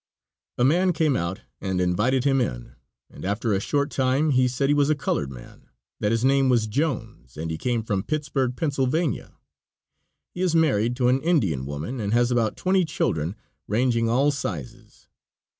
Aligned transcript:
A 0.57 0.63
man 0.63 0.93
came 0.93 1.15
out 1.15 1.41
and 1.61 1.79
invited 1.79 2.23
him 2.23 2.41
in, 2.41 2.73
and 3.11 3.23
after 3.23 3.53
a 3.53 3.59
short 3.59 3.91
time 3.91 4.31
he 4.31 4.47
said 4.47 4.67
he 4.67 4.73
was 4.73 4.89
a 4.89 4.95
colored 4.95 5.31
man, 5.31 5.69
that 5.99 6.09
his 6.11 6.25
name 6.25 6.49
was 6.49 6.65
Jones, 6.65 7.37
and 7.37 7.51
he 7.51 7.55
came 7.59 7.83
from 7.83 8.01
Pittsburg, 8.01 8.55
Pa. 8.57 8.67
He 10.31 10.41
is 10.41 10.55
married 10.55 10.95
to 10.95 11.07
an 11.07 11.21
Indian 11.21 11.67
woman 11.67 11.99
and 11.99 12.13
has 12.13 12.31
about 12.31 12.57
twenty 12.57 12.83
children, 12.83 13.35
ranging 13.67 14.09
all 14.09 14.31
sizes. 14.31 15.07